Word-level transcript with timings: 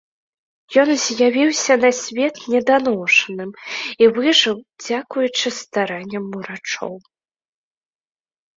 Ён 0.83 0.89
з'явіўся 1.01 1.73
на 1.83 1.91
свет 1.97 2.35
неданошаным 2.53 3.51
і 4.05 4.09
выжыў 4.17 4.57
дзякуючы 4.83 5.47
старанням 5.61 6.23
урачоў. 6.41 6.93